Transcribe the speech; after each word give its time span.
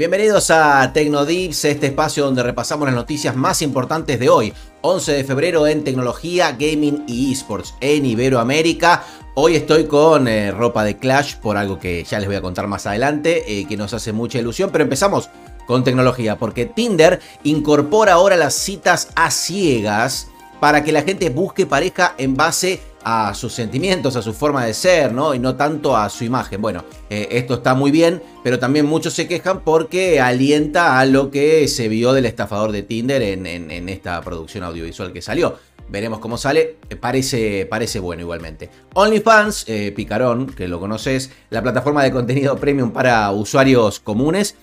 Bienvenidos 0.00 0.50
a 0.50 0.94
Tecnodips, 0.94 1.66
este 1.66 1.88
espacio 1.88 2.24
donde 2.24 2.42
repasamos 2.42 2.86
las 2.86 2.94
noticias 2.94 3.36
más 3.36 3.60
importantes 3.60 4.18
de 4.18 4.30
hoy, 4.30 4.54
11 4.80 5.12
de 5.12 5.24
febrero 5.24 5.66
en 5.66 5.84
tecnología, 5.84 6.52
gaming 6.52 7.04
y 7.06 7.30
esports 7.30 7.74
en 7.82 8.06
Iberoamérica. 8.06 9.04
Hoy 9.34 9.56
estoy 9.56 9.84
con 9.84 10.26
eh, 10.26 10.52
ropa 10.52 10.84
de 10.84 10.96
Clash 10.96 11.36
por 11.36 11.58
algo 11.58 11.78
que 11.78 12.02
ya 12.04 12.18
les 12.18 12.28
voy 12.28 12.36
a 12.36 12.40
contar 12.40 12.66
más 12.66 12.86
adelante, 12.86 13.44
eh, 13.46 13.66
que 13.66 13.76
nos 13.76 13.92
hace 13.92 14.14
mucha 14.14 14.38
ilusión, 14.38 14.70
pero 14.72 14.84
empezamos 14.84 15.28
con 15.66 15.84
tecnología, 15.84 16.38
porque 16.38 16.64
Tinder 16.64 17.20
incorpora 17.44 18.14
ahora 18.14 18.38
las 18.38 18.54
citas 18.54 19.08
a 19.16 19.30
ciegas 19.30 20.28
para 20.60 20.82
que 20.82 20.92
la 20.92 21.02
gente 21.02 21.28
busque 21.28 21.66
pareja 21.66 22.14
en 22.16 22.36
base 22.36 22.80
a 22.86 22.89
sus 23.34 23.52
sentimientos, 23.52 24.16
a 24.16 24.22
su 24.22 24.32
forma 24.32 24.64
de 24.64 24.74
ser, 24.74 25.12
¿no? 25.12 25.34
Y 25.34 25.38
no 25.38 25.56
tanto 25.56 25.96
a 25.96 26.08
su 26.10 26.24
imagen. 26.24 26.60
Bueno, 26.60 26.84
eh, 27.08 27.28
esto 27.32 27.54
está 27.54 27.74
muy 27.74 27.90
bien, 27.90 28.22
pero 28.44 28.58
también 28.58 28.86
muchos 28.86 29.14
se 29.14 29.26
quejan 29.26 29.60
porque 29.60 30.20
alienta 30.20 30.98
a 30.98 31.06
lo 31.06 31.30
que 31.30 31.66
se 31.68 31.88
vio 31.88 32.12
del 32.12 32.26
estafador 32.26 32.72
de 32.72 32.82
Tinder 32.82 33.22
en, 33.22 33.88
esta 33.88 34.20
producción 34.20 34.64
audiovisual 34.64 35.12
que 35.12 35.22
salió. 35.22 35.56
Veremos 35.88 36.20
cómo 36.20 36.38
sale, 36.38 36.76
eh, 36.88 36.96
parece, 36.96 37.66
parece 37.68 37.98
bueno 37.98 38.22
igualmente. 38.22 38.70
OnlyFans, 38.94 39.64
eh, 39.66 39.92
Picarón, 39.94 40.46
que 40.46 40.68
lo 40.68 40.78
conoces, 40.78 41.30
la 41.50 41.62
plataforma 41.62 42.04
de 42.04 42.12
contenido 42.12 42.56
premium 42.56 42.92
para 42.92 43.30
usuarios 43.32 44.00
comunes, 44.00 44.56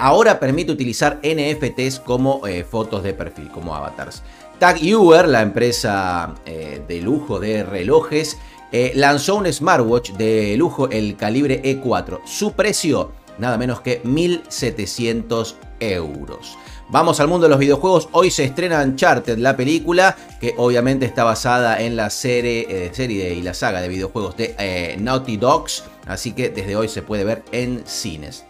ahora 0.00 0.40
permite 0.40 0.72
utilizar 0.72 1.20
NFTs 1.22 2.00
como 2.00 2.42
fotos 2.68 3.04
de 3.04 3.14
perfil, 3.14 3.48
como 3.52 3.72
avatars. 3.72 4.20
Tag 4.60 4.76
Heuer, 4.76 5.26
la 5.26 5.40
empresa 5.40 6.34
eh, 6.44 6.82
de 6.86 7.00
lujo 7.00 7.40
de 7.40 7.62
relojes, 7.62 8.36
eh, 8.72 8.92
lanzó 8.94 9.36
un 9.36 9.50
smartwatch 9.50 10.10
de 10.12 10.54
lujo, 10.58 10.90
el 10.90 11.16
calibre 11.16 11.62
E4. 11.62 12.20
Su 12.26 12.52
precio, 12.52 13.10
nada 13.38 13.56
menos 13.56 13.80
que 13.80 14.02
1.700 14.02 15.54
euros. 15.80 16.58
Vamos 16.90 17.20
al 17.20 17.28
mundo 17.28 17.44
de 17.46 17.48
los 17.48 17.58
videojuegos. 17.58 18.10
Hoy 18.12 18.30
se 18.30 18.44
estrena 18.44 18.82
Uncharted, 18.82 19.38
la 19.38 19.56
película, 19.56 20.14
que 20.38 20.52
obviamente 20.58 21.06
está 21.06 21.24
basada 21.24 21.80
en 21.80 21.96
la 21.96 22.10
serie, 22.10 22.66
eh, 22.68 22.90
serie 22.92 23.32
y 23.32 23.40
la 23.40 23.54
saga 23.54 23.80
de 23.80 23.88
videojuegos 23.88 24.36
de 24.36 24.94
Naughty 25.00 25.38
Dogs. 25.38 25.84
Así 26.06 26.32
que 26.32 26.50
desde 26.50 26.76
hoy 26.76 26.88
se 26.88 27.00
puede 27.00 27.24
ver 27.24 27.44
en 27.52 27.82
cines. 27.86 28.44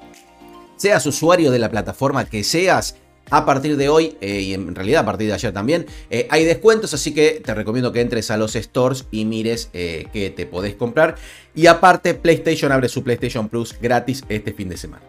Seas 0.75 1.07
usuario 1.07 1.53
de 1.53 1.61
la 1.61 1.71
plataforma 1.71 2.25
que 2.25 2.43
seas, 2.43 2.97
a 3.31 3.47
partir 3.47 3.77
de 3.77 3.89
hoy, 3.89 4.17
eh, 4.21 4.41
y 4.41 4.55
en 4.55 4.75
realidad 4.75 5.03
a 5.03 5.07
partir 5.07 5.29
de 5.29 5.35
ayer 5.35 5.53
también, 5.53 5.87
eh, 6.11 6.27
hay 6.31 6.45
descuentos, 6.45 6.95
así 6.95 7.15
que 7.15 7.41
te 7.45 7.55
recomiendo 7.55 7.93
que 7.93 8.01
entres 8.01 8.31
a 8.31 8.37
los 8.37 8.55
stores 8.55 9.07
y 9.11 9.25
mires 9.25 9.71
eh, 9.73 10.09
qué 10.13 10.31
te 10.31 10.47
podés 10.47 10.75
comprar. 10.75 11.17
Y 11.55 11.67
aparte, 11.67 12.15
PlayStation 12.15 12.73
abre 12.73 12.89
su 12.89 13.03
PlayStation 13.03 13.49
Plus 13.49 13.77
gratis 13.81 14.25
este 14.29 14.53
fin 14.53 14.69
de 14.69 14.77
semana. 14.77 15.03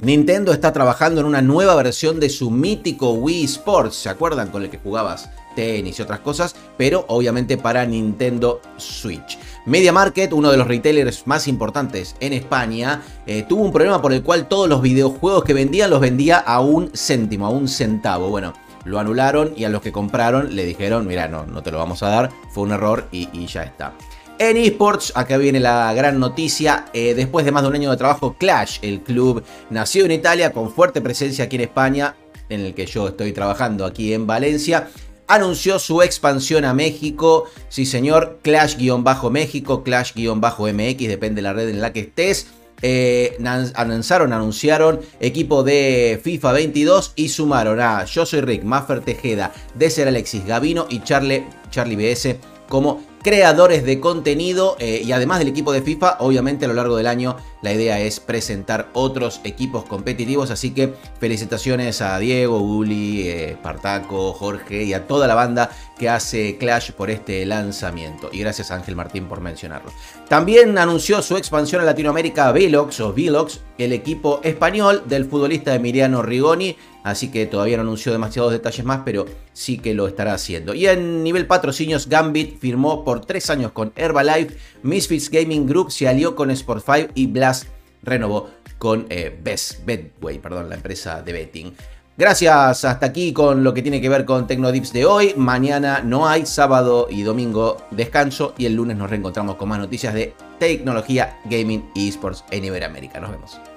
Nintendo 0.00 0.52
está 0.52 0.72
trabajando 0.72 1.20
en 1.20 1.26
una 1.26 1.40
nueva 1.40 1.74
versión 1.76 2.18
de 2.18 2.28
su 2.28 2.50
mítico 2.50 3.12
Wii 3.12 3.44
Sports, 3.44 3.94
¿se 3.94 4.08
acuerdan? 4.08 4.50
Con 4.50 4.62
el 4.62 4.70
que 4.70 4.78
jugabas 4.78 5.30
tenis 5.54 5.98
y 5.98 6.02
otras 6.02 6.20
cosas, 6.20 6.54
pero 6.76 7.04
obviamente 7.08 7.56
para 7.56 7.84
Nintendo 7.84 8.60
Switch. 8.76 9.38
Media 9.66 9.92
Market, 9.92 10.32
uno 10.32 10.50
de 10.50 10.58
los 10.58 10.68
retailers 10.68 11.26
más 11.26 11.48
importantes 11.48 12.16
en 12.20 12.32
España, 12.32 13.02
eh, 13.26 13.44
tuvo 13.48 13.62
un 13.62 13.72
problema 13.72 14.02
por 14.02 14.12
el 14.12 14.22
cual 14.22 14.46
todos 14.46 14.68
los 14.68 14.82
videojuegos 14.82 15.44
que 15.44 15.54
vendían 15.54 15.90
los 15.90 16.00
vendía 16.00 16.38
a 16.38 16.60
un 16.60 16.90
céntimo, 16.94 17.46
a 17.46 17.50
un 17.50 17.68
centavo. 17.68 18.28
Bueno, 18.28 18.52
lo 18.84 18.98
anularon 18.98 19.54
y 19.56 19.64
a 19.64 19.68
los 19.68 19.82
que 19.82 19.92
compraron 19.92 20.54
le 20.54 20.64
dijeron, 20.64 21.06
mira, 21.06 21.28
no, 21.28 21.46
no 21.46 21.62
te 21.62 21.70
lo 21.70 21.78
vamos 21.78 22.02
a 22.02 22.08
dar, 22.08 22.30
fue 22.50 22.64
un 22.64 22.72
error 22.72 23.08
y, 23.10 23.46
ya 23.46 23.62
está. 23.62 23.94
En 24.38 24.56
esports, 24.56 25.12
acá 25.14 25.36
viene 25.38 25.60
la 25.60 25.92
gran 25.94 26.18
noticia, 26.18 26.86
eh, 26.92 27.14
después 27.14 27.44
de 27.44 27.52
más 27.52 27.62
de 27.62 27.68
un 27.68 27.76
año 27.76 27.90
de 27.90 27.96
trabajo, 27.96 28.34
Clash, 28.36 28.78
el 28.82 29.00
club 29.00 29.44
nació 29.70 30.04
en 30.04 30.10
Italia 30.10 30.52
con 30.52 30.70
fuerte 30.72 31.00
presencia 31.00 31.44
aquí 31.44 31.56
en 31.56 31.62
España, 31.62 32.16
en 32.48 32.60
el 32.60 32.74
que 32.74 32.86
yo 32.86 33.08
estoy 33.08 33.32
trabajando 33.32 33.86
aquí 33.86 34.12
en 34.12 34.26
Valencia, 34.26 34.88
anunció 35.26 35.78
su 35.78 36.02
expansión 36.02 36.64
a 36.64 36.74
México. 36.74 37.44
Sí, 37.68 37.86
señor, 37.86 38.40
Clash-México, 38.42 39.82
Clash-MX, 39.84 41.08
depende 41.08 41.36
de 41.36 41.42
la 41.42 41.52
red 41.52 41.68
en 41.68 41.80
la 41.80 41.92
que 41.92 42.00
estés. 42.00 42.48
Eh, 42.82 43.38
anunciaron, 43.74 44.32
anunciaron 44.32 45.00
equipo 45.20 45.62
de 45.62 46.20
FIFA 46.22 46.52
22 46.52 47.12
y 47.16 47.28
sumaron 47.28 47.80
a 47.80 48.04
Yo 48.04 48.26
soy 48.26 48.42
Rick, 48.42 48.64
Maffer 48.64 49.00
Tejeda, 49.00 49.52
Deser 49.74 50.08
Alexis, 50.08 50.44
Gavino 50.44 50.86
y 50.90 51.02
Charlie, 51.02 51.46
Charlie 51.70 51.96
BS 51.96 52.36
como 52.68 53.02
creadores 53.24 53.84
de 53.84 54.00
contenido 54.00 54.76
eh, 54.78 55.00
y 55.02 55.10
además 55.12 55.38
del 55.38 55.48
equipo 55.48 55.72
de 55.72 55.80
FIFA, 55.80 56.18
obviamente 56.20 56.66
a 56.66 56.68
lo 56.68 56.74
largo 56.74 56.96
del 56.96 57.06
año 57.06 57.36
la 57.62 57.72
idea 57.72 57.98
es 57.98 58.20
presentar 58.20 58.90
otros 58.92 59.40
equipos 59.44 59.86
competitivos, 59.86 60.50
así 60.50 60.72
que 60.72 60.92
felicitaciones 61.18 62.02
a 62.02 62.18
Diego, 62.18 62.58
Uli, 62.58 63.26
eh, 63.26 63.56
Partaco, 63.62 64.34
Jorge 64.34 64.84
y 64.84 64.92
a 64.92 65.06
toda 65.06 65.26
la 65.26 65.34
banda 65.34 65.70
que 65.98 66.10
hace 66.10 66.58
Clash 66.58 66.92
por 66.92 67.10
este 67.10 67.46
lanzamiento. 67.46 68.28
Y 68.30 68.40
gracias 68.40 68.70
a 68.70 68.74
Ángel 68.74 68.94
Martín 68.94 69.24
por 69.26 69.40
mencionarlo. 69.40 69.90
También 70.28 70.76
anunció 70.76 71.22
su 71.22 71.38
expansión 71.38 71.80
a 71.80 71.86
Latinoamérica 71.86 72.52
Velox 72.52 73.00
o 73.00 73.14
Velox, 73.14 73.60
el 73.78 73.94
equipo 73.94 74.40
español 74.42 75.04
del 75.06 75.24
futbolista 75.24 75.74
Emiliano 75.74 76.20
Rigoni, 76.20 76.76
así 77.04 77.30
que 77.30 77.46
todavía 77.46 77.76
no 77.76 77.82
anunció 77.82 78.10
demasiados 78.10 78.50
detalles 78.50 78.84
más, 78.84 79.02
pero 79.04 79.26
sí 79.52 79.78
que 79.78 79.94
lo 79.94 80.08
estará 80.08 80.34
haciendo. 80.34 80.74
Y 80.74 80.86
en 80.86 81.22
nivel 81.22 81.46
patrocinios, 81.46 82.08
Gambit 82.08 82.58
firmó 82.58 83.04
por 83.04 83.24
tres 83.24 83.48
años 83.50 83.70
con 83.70 83.92
Herbalife, 83.94 84.56
Misfits 84.82 85.30
Gaming 85.30 85.68
Group 85.68 85.92
se 85.92 86.08
alió 86.08 86.34
con 86.34 86.50
Sport5 86.50 87.10
y 87.14 87.28
Blast 87.28 87.68
renovó 88.02 88.50
con 88.78 89.06
eh, 89.10 89.38
Best 89.42 89.84
Betway, 89.84 90.38
perdón, 90.38 90.68
la 90.68 90.74
empresa 90.74 91.22
de 91.22 91.32
betting. 91.32 91.72
Gracias, 92.16 92.84
hasta 92.84 93.06
aquí 93.06 93.32
con 93.32 93.64
lo 93.64 93.74
que 93.74 93.82
tiene 93.82 94.00
que 94.00 94.08
ver 94.08 94.24
con 94.24 94.46
Tecnodips 94.46 94.92
de 94.92 95.04
hoy. 95.04 95.34
Mañana 95.36 96.00
no 96.00 96.28
hay, 96.28 96.46
sábado 96.46 97.08
y 97.10 97.22
domingo 97.22 97.76
descanso 97.90 98.54
y 98.56 98.66
el 98.66 98.74
lunes 98.74 98.96
nos 98.96 99.10
reencontramos 99.10 99.56
con 99.56 99.68
más 99.68 99.80
noticias 99.80 100.14
de 100.14 100.32
tecnología, 100.60 101.40
gaming 101.46 101.90
y 101.94 102.08
esports 102.08 102.44
en 102.52 102.64
Iberoamérica. 102.64 103.18
Nos 103.18 103.32
vemos. 103.32 103.73